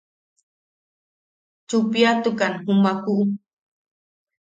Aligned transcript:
Chuppiatukan 1.67 2.53
jumakuʼu. 2.63 3.15